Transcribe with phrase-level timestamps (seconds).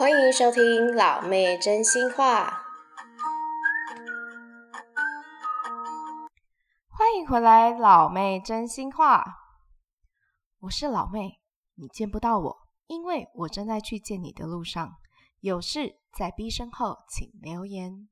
[0.00, 2.62] 欢迎收听老妹真心话。
[6.88, 9.22] 欢迎回来，老妹真心话。
[10.60, 11.42] 我是老妹，
[11.74, 12.56] 你见不到我，
[12.86, 14.90] 因为我正在去见你的路上。
[15.40, 18.08] 有事在 B 身后，请留言。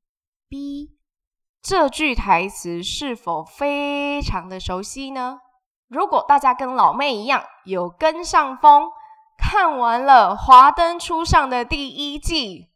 [0.47, 0.99] B
[1.63, 5.39] 这句台词是否非常的熟悉呢？
[5.87, 8.91] 如果大家跟老妹一样有跟上风，
[9.39, 12.69] 看完了《华灯初上》的第一季，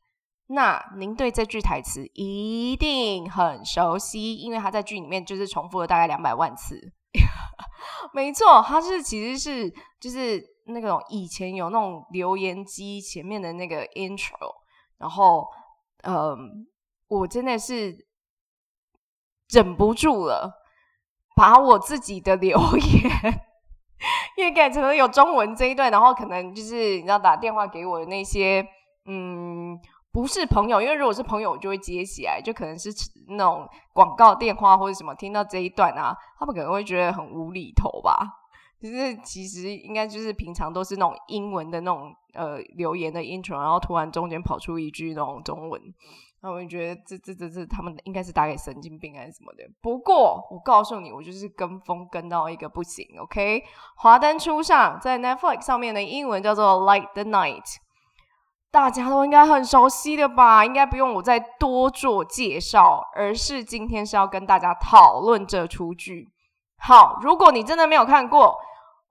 [0.46, 6.92] 那您对这句台词一定很熟悉，因为他在剧里面就是重复了大概两百万次。
[8.14, 14.54] 没错，他是其实是就是那种以前有那种留言机前面的那个 intro，
[14.98, 15.46] 然后
[16.04, 16.66] 嗯，
[17.08, 18.06] 我真的是
[19.50, 20.60] 忍不住了。
[21.34, 23.40] 把我自己的留言
[24.36, 28.66] 因为改成了有中文这一段，然后可能就是你知道打电话给我的那些
[29.06, 29.78] 嗯，
[30.12, 32.90] 不是朋友，因为如果是朋友我就会接起来，就可能是
[33.28, 38.38] 那种广告电话或者什么，听到这一段啊，他们可能会觉得很无厘头吧。
[38.80, 45.80] 就是其实应该就是平常都是那种英文的那种呃留言的 intro，然后突然中间跑出一句那种中文。
[46.44, 49.62] 那我就觉得这这这这他们应该是打给神经病还是什么的。
[49.80, 53.06] 不过我告诉你，我就是跟风跟到一个不行。
[53.20, 53.62] OK，
[53.94, 57.76] 华灯初上在 Netflix 上面的英文叫做 Light the Night，
[58.72, 60.64] 大家都应该很熟悉的吧？
[60.64, 66.28] 应该不用我再多做介绍，而是今天是要跟大家讨论这出剧。
[66.76, 68.58] 好，如果你真的没有看过。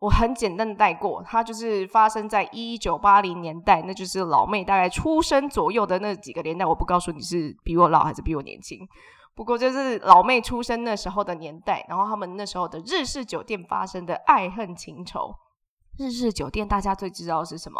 [0.01, 6.65] 我很简单的带过，它就是发生在一九八零年代，那就是老妹大概出生左右的那几个年代。
[6.65, 8.79] 我不告诉你是比我老还是比我年轻，
[9.35, 15.35] 不过就是老妹出生那时候的年代，然后他们那时候的日式酒店发生的爱恨情仇。
[15.99, 17.79] 日式酒店大家最知道是什么？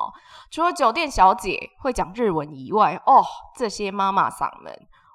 [0.51, 3.23] 除了酒店小姐会讲日文以外，哦，
[3.57, 4.71] 这些妈妈桑们，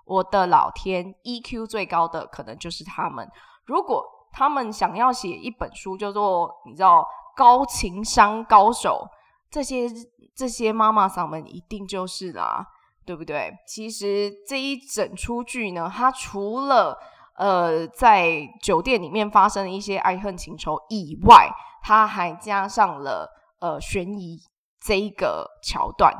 [0.06, 3.30] 我的老天，EQ 最高的可能就是他们。
[3.64, 4.04] 如果
[4.38, 7.02] 他们想要写一本书，叫做你知道
[7.34, 9.08] 高情商高手，
[9.50, 9.88] 这些
[10.36, 12.66] 这些妈妈嗓们一定就是啦，
[13.06, 13.50] 对不对？
[13.66, 16.98] 其实这一整出剧呢，它除了
[17.38, 21.48] 呃在酒店里面发生的一些爱恨情仇以外，
[21.82, 23.26] 它还加上了
[23.60, 24.38] 呃悬疑
[24.84, 26.12] 这一个桥段。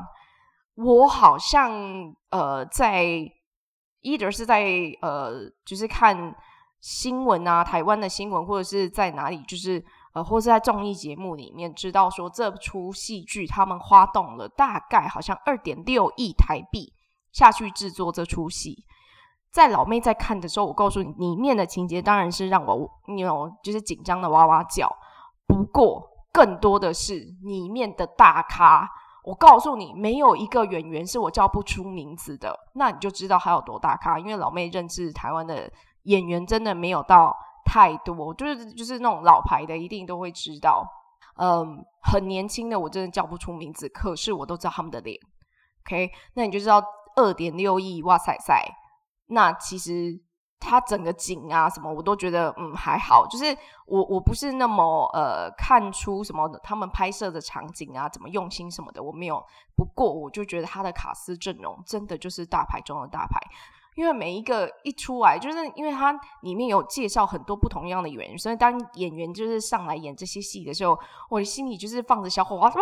[0.73, 1.71] 我好像
[2.31, 3.05] 呃在
[4.01, 4.65] either 是在
[5.03, 6.33] 呃就是看。
[6.79, 9.83] 新闻啊，台湾的新闻，或者是在哪里，就是
[10.13, 16.93] 呃，或是在综艺节目里面知道说，这出戏剧他们花动了大概好像二点六亿台币
[17.33, 18.85] 下去制作这出戏。
[19.51, 24.87] 在老妹在看的时候，我告诉你，里面的情节当然是让我你有就是紧张的哇哇叫。
[25.47, 28.87] 不过更多的是里面的大咖，
[29.23, 34.19] 我告诉你，没有一个演员是我叫不出名字的，那你就知道他有多大咖。
[34.19, 35.71] 因为老妹认识台湾的。
[36.07, 37.35] 演员真的没有到
[37.65, 40.85] 太多，就是就是那种老牌的，一定都会知道。
[41.39, 45.19] 嗯，很年轻的我真的叫不出名字，可是我都知道他们的脸。
[45.85, 46.83] OK，那你就知道
[47.15, 48.63] 二点六亿，哇塞塞！
[49.27, 50.19] 那其实
[50.59, 53.27] 他整个景啊什么，我都觉得嗯还好。
[53.27, 59.43] 就是我我不是那么呃看出什么他们拍摄的场景啊怎么用心什么的，我没有。
[59.75, 63.39] 不过我就觉得他的卡司阵容真的就是大牌中的大牌。
[63.97, 66.13] 因为每一个一出来，就是因为它
[66.43, 70.95] 里面有介绍很多不同样的演员，所以当演员就是上来演这些戏的时候，
[71.31, 72.77] 我的心里就是放着小火花，哇，是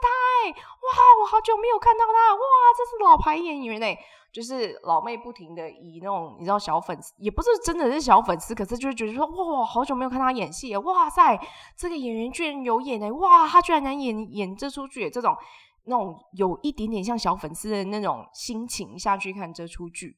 [0.00, 0.48] 他！
[0.48, 2.40] 哇，我好久没有看到他，哇，
[2.74, 3.98] 这是老牌演员哎，
[4.32, 11.38] 就是老妹不停的以那种你知道小粉丝，也不是真的是小粉丝，可是就会觉得说，哇，好久没有看他演戏，哇塞，
[11.76, 15.36] 这个演员居然有演哎，哇，他居然能演演这出剧，这种
[15.84, 20.16] 那种有一点点像小粉丝的那种心情下去看这出剧。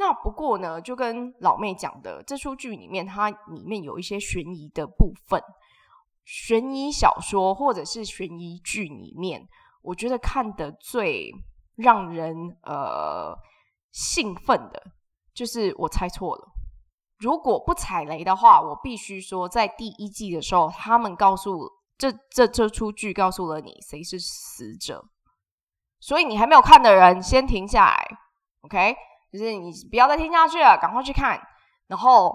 [0.00, 5.42] 那不过呢，就跟老妹讲的，这出剧里面它里面有一些悬疑的部分，
[6.24, 9.48] 悬疑小说或者是悬疑剧里面，
[9.82, 11.32] 我觉得看的最
[11.74, 13.36] 让人呃
[13.90, 14.80] 兴奋的，
[15.34, 16.48] 就是我猜错了。
[17.18, 25.04] 如果不踩雷的话，我必须说，在第一季的时候，他们告诉这这这出剧告诉了你谁是死者，
[25.98, 28.18] 所以你还没有看的人先停下来
[28.60, 28.94] ，OK。
[29.32, 31.40] 就是你不要再听下去了，赶快去看。
[31.86, 32.34] 然后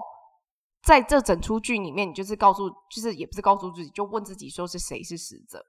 [0.82, 5.64] 在这整出剧里面，你就是告诉，就是也不是告诉自己，就问自己说是谁是死者。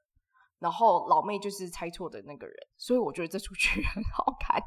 [0.59, 4.61] 然后老妹就是猜错的那个人，所以我觉得这出剧 很好看。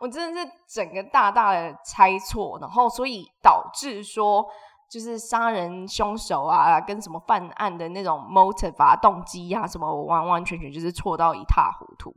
[0.00, 4.44] 我真的是整个大大的猜错，然后所以导致说，
[4.90, 12.14] 就是杀人凶手啊，跟什么犯案的那种 motive 啊、动机啊什么，我完完全全就是错到一塌糊涂。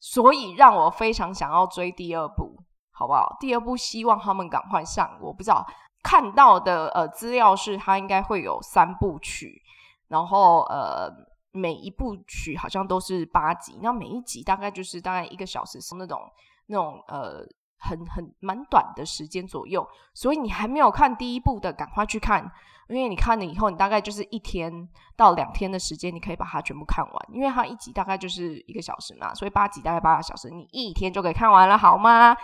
[0.00, 2.56] 所以让我非常想要追第二部，
[2.90, 3.36] 好不好？
[3.38, 5.16] 第二部希望他们赶快上。
[5.20, 5.64] 我不知道
[6.02, 9.62] 看到的呃资料是，它应该会有三部曲，
[10.08, 11.08] 然后呃
[11.52, 16.20] 每一部曲好像都是八集，那每一集大概就是大概一个小时，是那种
[16.66, 17.46] 那种呃。
[17.80, 22.44] 很很蛮短的时间左右，所以你还没有看第一部的，赶快去看，
[22.88, 24.70] 因为你看了以后，你大概就是一天
[25.16, 32.36] 到两天的时间，你可以把它全部看完，因为它一集大概就是一个小时嘛，所以八集大概八个小时，你一天就可以看完了，好吗？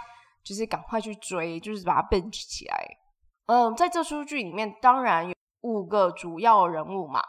[0.43, 2.87] 就是赶快去追，就是把它 binge 起来。
[3.47, 7.21] 嗯，在这出剧里面，当然有五个主要人物嘛，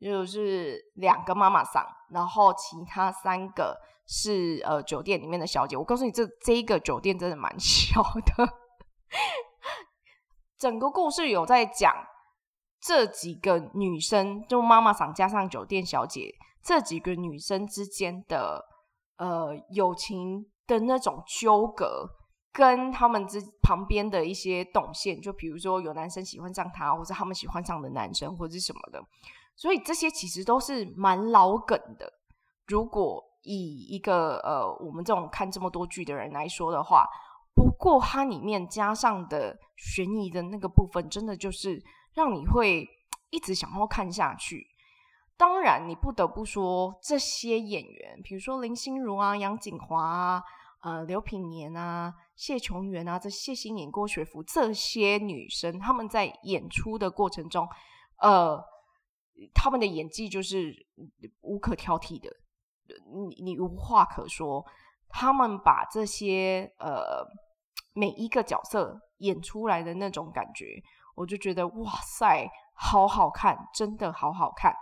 [0.00, 3.76] 就是两个妈妈桑，然后其他三个。
[4.06, 5.76] 是呃，酒店里面的小姐。
[5.76, 8.48] 我告诉你，这这一个酒店真的蛮 小的。
[10.58, 11.94] 整个故事有在讲
[12.80, 18.64] 这几个女生，就妈妈桑加上酒店小姐这几个女生之间的
[19.18, 22.08] 呃友情的那种纠葛，
[22.52, 29.02] 跟他们之旁边的一些动线，就比如说有男生喜欢上她，或者他们喜欢上的男生，或者是什么的。
[29.56, 32.10] 所以这些其实都是蛮老梗的。
[32.66, 37.06] 如果以一个呃，我们这种看这么多剧的人来说的话，
[37.54, 41.80] 不过它里面加上的悬疑的那个部分，真的就是
[42.12, 42.84] 让你会
[43.30, 44.66] 一直想要看下去。
[45.38, 50.42] 当然，你不得不说这些演员，比如说林心如啊、杨谨华啊、
[50.82, 57.68] 呃、刘品言啊、谢琼媛啊、这谢欣颖、郭学福这些女生，她们在演出的过程中，
[58.22, 58.58] 呃，
[59.54, 60.74] 她们的演技就是
[61.42, 62.28] 无可挑剔的。
[63.12, 64.64] 你你无话可说，
[65.08, 67.24] 他们把这些呃
[67.92, 70.66] 每一个角色演出来的那种感觉，
[71.14, 74.74] 我就觉得哇塞，好好看，真的好好看。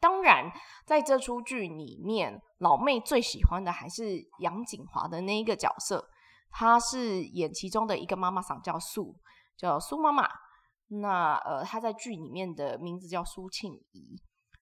[0.00, 0.50] 当然，
[0.86, 6.08] 在这出剧里面，老妹最喜欢的还是杨谨华的那一个角色，
[6.50, 9.14] 她是演其中的一个妈妈桑，叫苏，
[9.56, 10.26] 叫苏妈妈。
[10.86, 14.16] 那呃，她在剧里面的名字叫苏庆仪。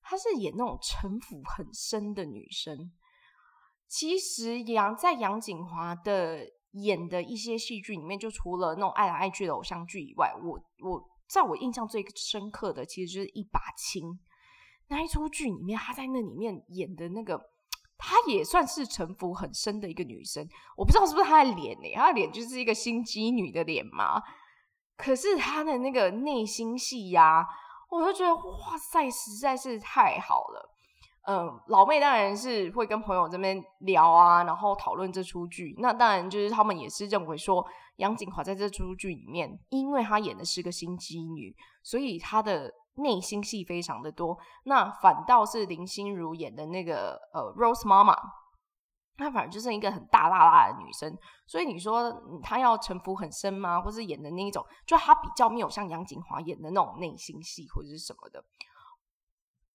[0.08, 2.90] 她是演那种城府很深的女生。
[3.87, 14.19] 其实杨在杨谨华的演的一些戏剧里面，就除了那种爱来爱去的偶像剧以外，我我在我印象最深刻的，其实就是一把青
[14.88, 17.38] 那一出剧里面，她在那里面演的那个，
[17.99, 20.46] 她也算是城府很深的一个女生。
[20.76, 21.93] 我不知道是不是她的脸呢？
[21.94, 24.22] 她的脸就是一个心机女的脸嘛。
[24.96, 27.46] 可是她的那个内心戏呀、
[27.90, 30.70] 我就觉得哇塞，实在是太好了。
[31.26, 35.75] 嗯，老妹当然是会跟朋友这边聊啊，然后讨论这出剧。
[35.79, 44.38] 那当然就是他们也是认为说，杨谨华在这出剧里面，因为她演的是个心机女，所以她的内心戏非常的多。
[44.64, 48.17] 那反倒是林心如演的那个呃 Rose 妈妈。
[49.18, 52.10] 她反而就是一个很大剌剌的女生，所以你说
[52.42, 53.80] 她要城府很深吗？
[53.80, 58.44] 或是演的那一种，就她比较没有像杨谨华演的那种内心戏或者是什么的，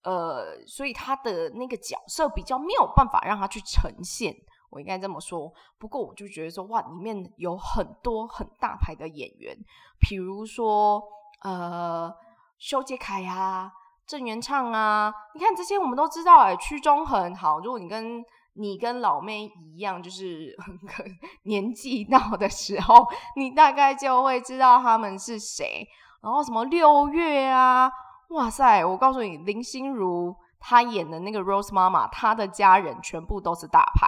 [0.03, 4.33] 呃，所以她的那个角色比较没有办法让她去呈现，
[4.69, 5.51] 我应该这么说。
[5.77, 9.57] 不过我就觉得说，哇，里面有很多很大牌的演员，
[9.99, 11.03] 比如说
[11.41, 12.13] 呃，
[12.57, 13.71] 修杰楷啊，
[14.07, 18.23] 郑元畅啊，你看这些我们都知道，哎，屈中恒，好，如果你跟
[18.55, 20.55] 你跟老妹一样，就是
[21.43, 25.87] 年纪到的时候，你大概就会知道他们是谁。
[26.21, 27.91] 然后什么六月啊，
[28.29, 28.85] 哇塞！
[28.85, 34.07] 我告诉你，林心如她演的那个 Rose 妈妈，她的家人全部都是大牌。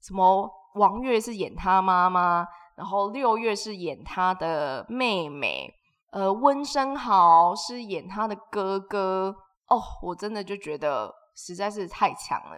[0.00, 5.70] 什么王月是演她妈妈，然后六月是演她的妹妹，
[6.12, 9.34] 呃，温昇豪是演她的哥哥。
[9.68, 12.56] 哦，我真的就觉得实在是太强了。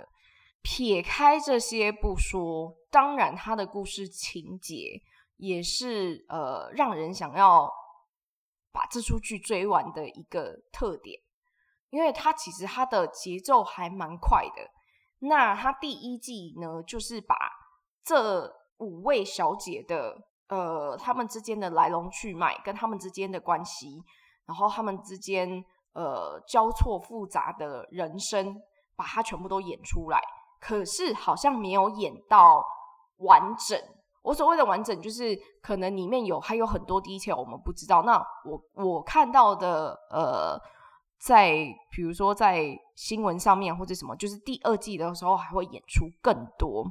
[0.69, 5.01] 撇开这些不说，当然他的故事情节
[5.37, 7.71] 也是呃让人想要
[8.73, 11.21] 把这出剧追完的一个特点，
[11.91, 14.69] 因为他其实他的节奏还蛮快的。
[15.21, 17.37] 那他第一季呢，就是把
[18.05, 24.03] 这五位小姐的呃他们之间的来龙去脉，跟他们之间的关系，
[24.47, 28.61] 然后他们之间呃交错复杂的人生，
[28.97, 30.21] 把它全部都演出来。
[30.61, 32.65] 可是好像没有演到
[33.19, 33.81] 完整。
[34.23, 38.03] 我所谓的完整，就是可能里面有还有很多 detail 我们不知道。
[38.03, 40.61] 那我我看到的，呃，
[41.21, 41.53] 在
[41.93, 46.85] 比如说在新闻上面或者什么，就是第二季的时候还会演出更多。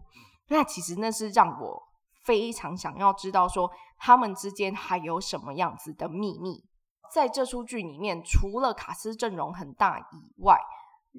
[0.48, 1.84] 那其实那是让我
[2.24, 6.63] 非常想要知道，说他们之间还有什么样子的秘密。
[7.12, 10.57] 在这出剧里面，除了卡司阵容很大以外，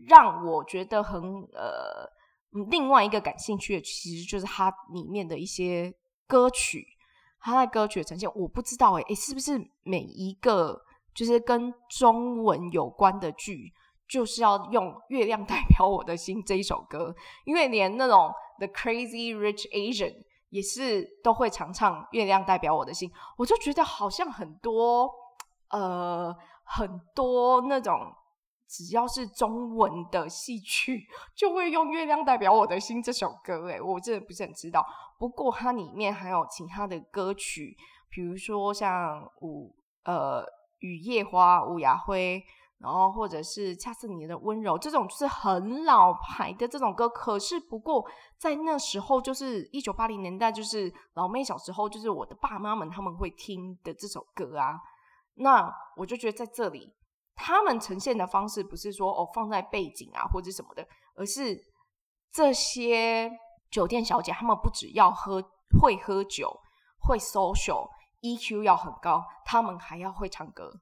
[0.09, 1.23] 让我觉得很
[1.53, 2.16] 呃。
[2.71, 5.93] 另外一个感兴趣的其实就是它里面的一些
[6.27, 6.87] 歌曲，
[7.41, 10.81] 它在歌曲的呈现，我不知道诶，诶，是不是每一个
[11.15, 13.73] 就是跟中文有关的剧，
[14.09, 17.15] 就是要用《月亮代表我的心》这一首歌？
[17.45, 20.15] 因为连那种 The Crazy Rich Asian
[20.51, 25.11] 也是都会常唱《月亮代表我的心》，我就觉得好像很多
[25.71, 26.35] 呃
[26.65, 28.13] 很多那种。
[28.69, 31.07] 只要是中文的戏曲，
[31.37, 33.67] 就会用《月亮代表我的心》这首歌。
[33.67, 34.85] 诶，我真的不是很知道。
[35.19, 37.77] 不过它里面还有其他的歌曲，
[38.11, 40.45] 比如说像五呃
[40.81, 42.43] 雨夜花、吴亚辉，
[42.79, 47.09] 然后或者是恰似你的温柔，这种就是很老牌的这种歌。
[47.09, 48.05] 可是不过
[48.37, 54.79] 在那时候，就是一九八零年代，就是老妹小时候，就是我的爸妈们他们会听的这首歌啊。
[55.37, 56.93] 那我就觉得在这里。
[57.37, 61.57] 他们呈现的方式不是说哦放在背景啊或者什么的，而是
[62.33, 63.31] 这些
[63.71, 65.41] 酒店小姐，她们不只要喝
[65.81, 66.59] 会喝酒，
[66.99, 70.73] 会 social，EQ 要很高，她们还要会唱歌。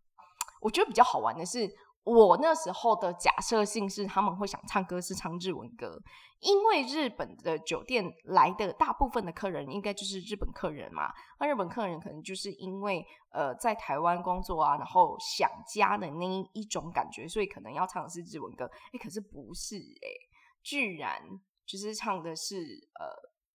[0.61, 1.71] 我觉得比较好玩的是。
[2.05, 5.99] 我那时候的假设性是他们会想唱歌是唱日文歌，
[6.41, 11.11] 因为日本的酒店来的大部分的客人应该就是日本客人嘛。
[11.41, 18.67] 那日本客人可能就是因为呃在台湾工作啊，然后想家的那一种感觉，所以可能要唱的是日文歌。
[18.93, 20.29] 诶，可是不是诶，
[20.63, 21.23] 居然
[21.65, 22.57] 就是唱的是
[23.01, 23.07] 呃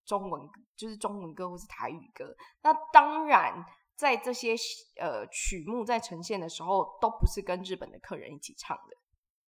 [0.05, 0.41] 中文，
[0.75, 2.35] 就是中文歌或是台语歌。
[2.63, 3.63] 那当然。
[3.99, 4.55] 在这些
[4.95, 8.95] 呃曲目在呈现的时候，都不是跟日本的客人一起唱的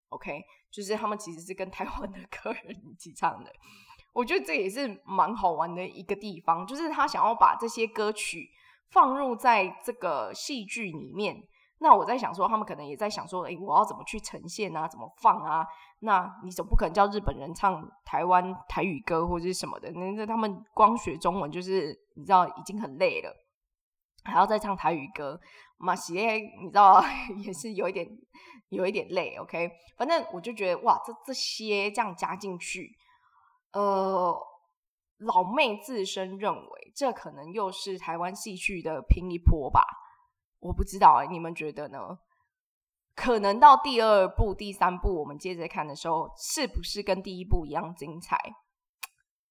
[0.10, 3.50] ，OK，就是他们其实是跟台湾的客人一起唱的。
[4.12, 8.50] 我觉得这也是蛮好玩的一个地方，就是他想要把这些歌曲
[8.89, 11.41] 放入在这个戏剧里面。
[11.77, 14.86] 那我在想说，他们可能也在想说，诶，我要怎么去呈现啊？
[14.86, 15.65] 怎么放啊？
[16.00, 19.89] 那你总不可能叫日本人唱台湾台语歌或者是什么的？
[19.91, 23.34] 那他们光学中文就是你知道已经很累了。
[24.24, 25.40] 还要再唱台语歌，
[25.78, 27.04] 马西耶，你知道
[27.44, 28.08] 也是有一点，
[28.70, 29.36] 有一点累。
[29.38, 32.92] OK，反正我就觉得哇，这这些这样加进去，
[33.74, 34.36] 呃，
[35.18, 39.84] 老妹自身认为这可能又是台湾戏剧的拼一波吧。
[40.60, 42.20] 我不知道哎，你们觉得呢？
[43.16, 48.38] 可能到第二部、第三部我们接着看的时候，是不是跟第一部一样精彩？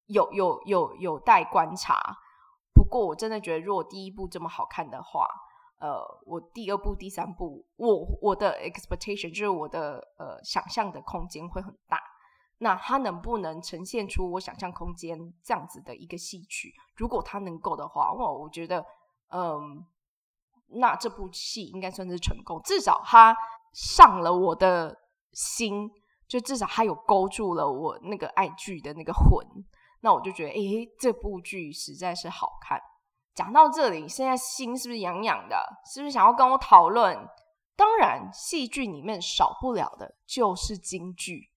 [0.07, 2.17] 有有有有待观察。
[2.91, 5.25] 不过我真的觉得，如果第一部这么好看的话，
[5.79, 12.01] 呃，我第二部、第三部，我我的 expectation 就是我的呃想象的空间会很大。
[12.59, 16.75] 那它能不能呈现出我想象空间这样子的一个戏曲？
[16.97, 18.85] 如果它能够的话，哇，我觉得，
[19.33, 19.87] 嗯、
[20.67, 23.37] 那这部戏应该算是成功，至少它
[23.73, 24.99] 上了我的
[25.33, 25.89] 心，
[26.27, 29.47] 就至少它有勾住了我那个爱剧的那个魂。
[30.01, 32.81] 那我就觉得，诶，这部剧实在是好看。
[33.35, 35.65] 讲到这里，现在心是不是痒痒的？
[35.93, 37.17] 是不是想要跟我讨论？
[37.77, 41.51] 当然，戏剧里面少不了的就是京剧。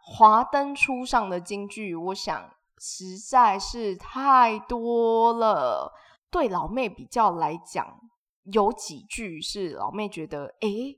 [0.00, 5.92] 华灯初上的京剧，我想实在是太多了。
[6.30, 7.98] 对老妹比较来讲，
[8.44, 10.96] 有几句是老妹觉得，诶，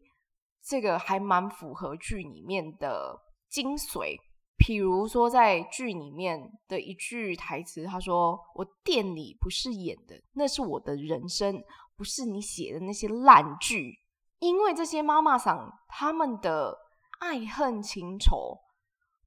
[0.63, 3.19] 这个还蛮符合剧里面的
[3.49, 4.19] 精髓。
[4.59, 11.63] 比如说，在剧里面的一句台词，他说：“我店里不是演的，那是我的人生，
[11.97, 14.01] 不是你写的那些烂剧。”
[14.41, 16.77] 因为这些妈妈桑他们的
[17.21, 18.59] 爱恨情仇，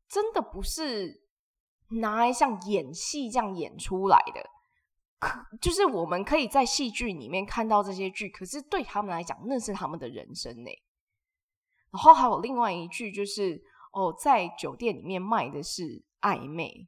[0.09, 1.23] 真的不是
[2.01, 4.43] 拿来像演戏这样演出来的。
[5.17, 10.69] 可就是我们可以在戏剧里面看到这些剧，可是对他们来讲，那是他们的人生呢。
[11.89, 13.63] 然后还有另外一句就是。
[13.91, 16.87] 哦，在酒店里面卖的是暧昧，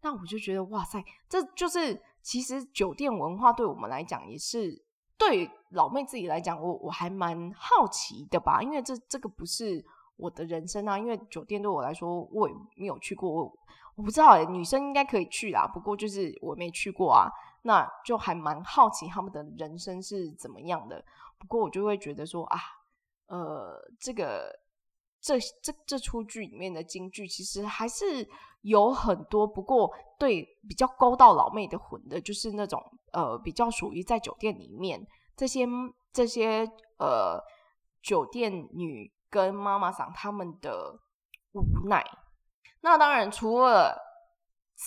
[0.00, 4.84] 那我就觉得哇塞，这就是其实酒店文化对我们来讲也是
[5.18, 9.84] 对老妹自己来讲，我我还蛮好奇的吧，因为这这个不是
[10.16, 13.52] 我的人生啊，因为酒店对我来说我也没有去过，我，
[13.96, 17.28] 不知道欸，女生应该可以去啦，不过就是我没去过啊，
[17.62, 21.04] 那就还蛮好奇他们的人生是怎么样的，
[21.38, 22.60] 不过我就会觉得说啊，
[23.26, 24.61] 呃，这个。
[25.22, 28.28] 这这这出剧里面的金句其实还是
[28.62, 29.88] 有很多，不过
[30.18, 35.00] 对比较勾到老妹的魂的，就是那种呃比较属于在酒店里面
[35.36, 35.64] 这些
[36.12, 37.40] 这些呃
[38.02, 40.98] 酒店女跟妈妈桑他们的
[41.52, 42.04] 无奈。
[42.80, 43.96] 那当然除了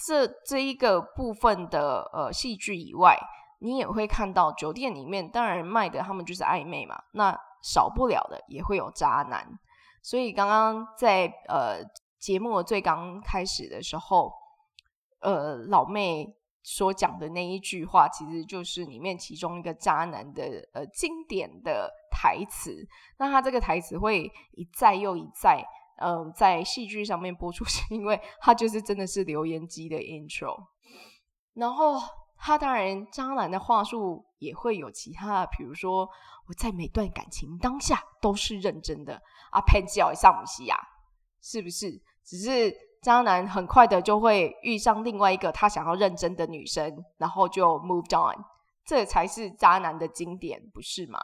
[0.05, 3.17] 这这一个部分的呃戏剧以外，
[3.59, 9.47] 你也会看到酒店里面当然卖的他们就是暧昧嘛，那少不了的也会有渣男。
[10.05, 11.83] 所以刚刚在呃
[12.19, 14.31] 节目最刚开始的时候，
[15.21, 16.31] 呃，老妹
[16.61, 20.43] 所讲的那一句话，其实就是里面其中一个渣男的
[20.75, 22.87] 呃经典的台词。
[23.17, 25.65] 那他这个台词会一再又一再，
[25.97, 30.55] 嗯、在戏剧上面播出，是因为他就是真的是留言机的 intro。
[31.55, 31.99] 然后
[32.37, 36.07] 他当然渣男的话术也会有其他的，比如说
[36.47, 39.19] 我在每段感情当下都是认真的
[39.51, 40.77] 啊，偏脚也上不西呀，
[41.41, 41.91] 是不是？
[42.23, 48.43] 只是渣男很快的就会遇上另外一个他想要认真的女生，然后就 move on，
[48.83, 51.19] 这才是渣男的经典，不是吗？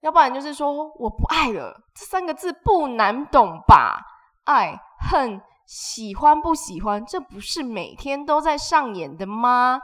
[0.00, 4.00] 要不然就是说我不爱了，这三个字不难懂吧？
[4.44, 4.74] 爱、
[5.10, 9.78] 恨、喜欢不喜欢，这不是每天都在上演的吗？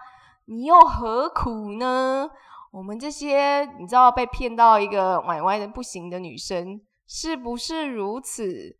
[0.47, 2.29] 你又何苦呢？
[2.73, 8.77] 我们这些你知道被骗到一个歪歪的不行的女生，是不是如此？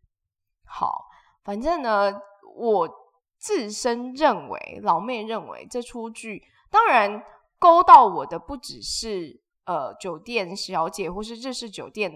[0.65, 1.05] 好。
[1.43, 2.13] 反正呢，
[2.57, 2.89] 我
[3.37, 7.23] 自身认为，老妹认为这出剧，当然
[7.57, 12.11] 勾到我的不只是呃酒店小姐或是日式酒店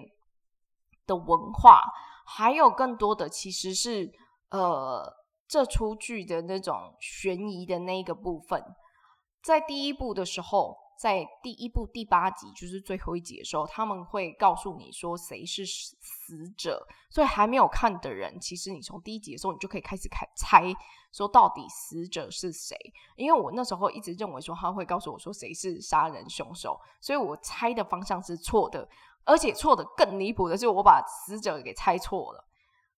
[1.08, 1.82] 的文化，
[2.26, 4.12] 还有更多的其实是
[4.50, 5.02] 呃
[5.48, 8.62] 这出剧的那种悬疑的那一个部分，
[9.44, 10.78] 在第一部的时候。
[11.02, 16.88] 在第一部第八集，就是最后一集的时候，他们会告诉你说谁是死者。
[17.10, 20.72] 所以还没有看的人，其实你从第一集的时候，你就可以开始开猜，
[21.12, 22.78] 说到底死者是谁。
[23.16, 28.88] 因为我那时候一直认为说他会告诉我说谁是杀人凶手，所以我猜的方向是错的，
[29.26, 32.46] 而且错的更离谱的是，我把死者给猜错了。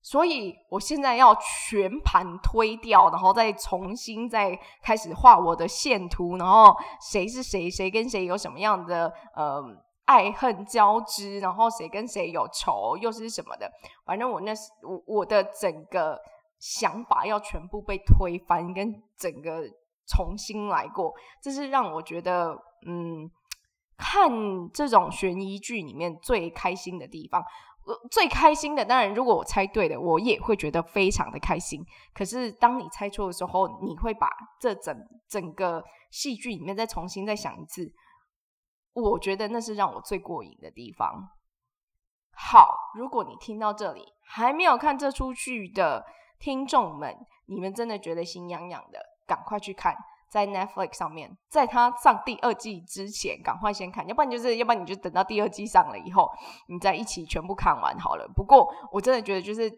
[0.06, 9.64] 所以我现在要全盘推掉，然后再重新再开始画我的线图，然后谁是谁，谁跟谁有什么样的呃
[10.04, 13.72] 爱恨交织，然后谁跟谁有仇，又是什么的。
[14.06, 16.20] 反正我那我我的整个
[16.60, 19.63] 想法要全部被推翻，跟整个
[20.06, 22.54] 重新来过，这是让我觉得
[22.86, 23.32] 嗯，
[23.98, 24.30] 看
[24.74, 27.42] 这种悬疑剧里面最开心的地方。
[28.10, 31.86] 最开心的，当然，如果我猜对了，我也会觉得非常的开心。
[32.13, 34.96] 可是，当你猜错的时候，你会把这整
[35.28, 37.93] 整个戏剧里面再重新再想一次。
[38.93, 41.30] 我觉得那是让我最过瘾的地方。
[42.32, 46.06] 好，如果你听到这里还没有看这出剧的
[46.39, 47.15] 听众们，
[47.48, 49.96] 你们真的觉得心痒痒的，赶快去看。
[50.34, 56.28] 在 Netflix 上面，在它上第二季之前，赶快先看，要不然就是，要不然你就等到第二季上了以后，
[56.69, 58.28] 你再一起全部看完好了。
[58.36, 59.72] 不过我真的觉得，就是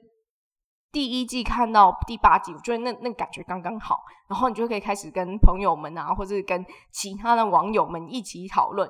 [0.93, 8.89] 第一季看到第八集，我觉得那那感觉刚刚好，然后你就可以开始跟朋友们啊，或者是跟其他的网友们一起讨论，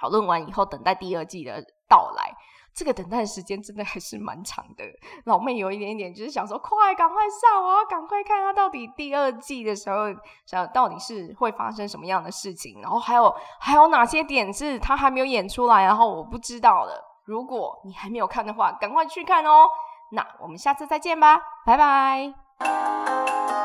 [0.00, 2.34] 讨论完以后，等待第二季的到来。
[2.74, 4.84] 这个等待时间真的还是蛮长的，
[5.24, 10.06] 老妹有一点点就是想说，快赶快上，我要赶快看他到底第二季的时候，
[10.46, 17.02] 想到底是会发生什么样的事情，然后还有还有哪些点是他还没有演出来，然后我不知道的。
[17.24, 19.68] 如果你还没有看的话，赶快去看哦。
[20.10, 23.61] 那我们下次再见吧，拜拜。